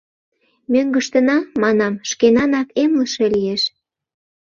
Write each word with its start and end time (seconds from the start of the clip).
Мӧҥгыштына,— 0.71 1.37
манам,— 1.61 1.93
шкенанак 2.09 2.67
эмлыше 2.83 3.25
лиеш. 3.33 3.61